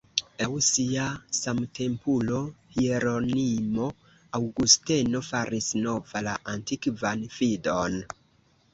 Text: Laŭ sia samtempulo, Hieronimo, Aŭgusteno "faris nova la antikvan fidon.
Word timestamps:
Laŭ 0.41 0.47
sia 0.67 1.03
samtempulo, 1.39 2.39
Hieronimo, 2.79 3.91
Aŭgusteno 4.41 5.25
"faris 5.31 5.71
nova 5.87 6.27
la 6.31 6.37
antikvan 6.59 7.27
fidon. 7.39 8.05